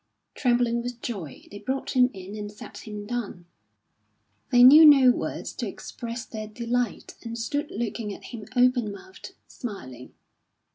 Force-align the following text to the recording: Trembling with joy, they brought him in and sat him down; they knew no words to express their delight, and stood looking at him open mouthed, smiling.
Trembling 0.33 0.81
with 0.81 1.03
joy, 1.03 1.43
they 1.51 1.59
brought 1.59 1.91
him 1.91 2.09
in 2.11 2.35
and 2.35 2.51
sat 2.51 2.87
him 2.87 3.05
down; 3.05 3.45
they 4.49 4.63
knew 4.63 4.83
no 4.83 5.11
words 5.11 5.53
to 5.53 5.67
express 5.67 6.25
their 6.25 6.47
delight, 6.47 7.13
and 7.21 7.37
stood 7.37 7.69
looking 7.69 8.11
at 8.11 8.23
him 8.23 8.45
open 8.55 8.91
mouthed, 8.91 9.35
smiling. 9.47 10.15